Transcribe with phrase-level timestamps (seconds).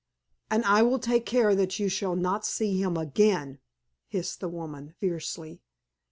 [0.49, 3.59] "And I will take care that you shall not see him again!"
[4.07, 5.61] hissed the woman, fiercely.